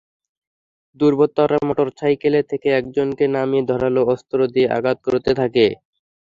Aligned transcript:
দুর্বৃত্তরা 0.99 1.57
মোটরসাইকেল 1.67 2.35
থেকে 2.51 2.67
একজনকে 2.79 3.25
নামিয়ে 3.35 3.67
ধারালো 3.69 4.01
অস্ত্র 4.13 4.37
দিয়ে 4.53 4.67
আঘাত 4.77 4.97
করতে 5.05 5.31
থাকে। 5.39 5.65